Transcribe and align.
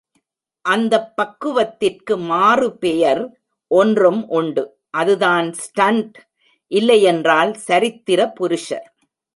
அந்தப் 0.65 1.11
பக்குவத்திற்கு 1.17 2.15
மாறு 2.25 2.69
பெயர் 2.79 3.21
ஒன்றும் 3.71 4.23
உண்டு 4.31 4.63
அதுதான் 4.93 5.49
ஸ்டண்ட்! 5.61 6.17
இல்லையென்றால், 6.71 7.53
சரித்திர 7.67 8.19
புருஷர். 8.39 8.87